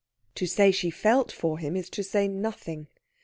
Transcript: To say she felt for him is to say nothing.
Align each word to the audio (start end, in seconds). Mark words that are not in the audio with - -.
To 0.33 0.47
say 0.47 0.71
she 0.71 0.89
felt 0.89 1.31
for 1.31 1.59
him 1.59 1.75
is 1.75 1.87
to 1.91 2.01
say 2.03 2.27
nothing. 2.27 2.87